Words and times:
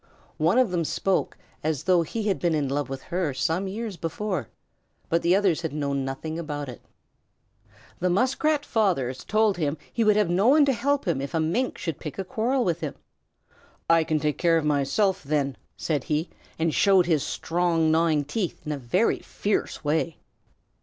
One 0.37 0.57
of 0.57 0.71
them 0.71 0.83
spoke 0.83 1.37
as 1.63 1.83
though 1.83 2.01
he 2.01 2.23
had 2.23 2.39
been 2.39 2.55
in 2.55 2.67
love 2.67 2.89
with 2.89 3.03
her 3.03 3.35
some 3.35 3.67
years 3.67 3.97
before, 3.97 4.49
but 5.09 5.21
the 5.21 5.35
others 5.35 5.61
had 5.61 5.73
known 5.73 6.03
nothing 6.03 6.39
about 6.39 6.69
it. 6.69 6.81
The 7.99 8.09
Muskrat 8.09 8.65
fathers 8.65 9.23
told 9.23 9.57
him 9.57 9.75
that 9.75 9.83
he 9.93 10.03
would 10.03 10.15
have 10.15 10.27
no 10.27 10.47
one 10.47 10.65
to 10.65 10.73
help 10.73 11.07
him 11.07 11.21
if 11.21 11.35
a 11.35 11.39
Mink 11.39 11.77
should 11.77 11.99
pick 11.99 12.17
a 12.17 12.23
quarrel 12.23 12.65
with 12.65 12.79
him. 12.79 12.95
"I 13.87 14.03
can 14.03 14.19
take 14.19 14.39
care 14.39 14.57
of 14.57 14.65
myself 14.65 15.21
then," 15.21 15.55
said 15.77 16.05
he, 16.05 16.31
and 16.57 16.73
showed 16.73 17.05
his 17.05 17.21
strong 17.21 17.91
gnawing 17.91 18.25
teeth 18.25 18.65
in 18.65 18.71
a 18.71 18.79
very 18.79 19.19
fierce 19.19 19.83
way. 19.83 20.17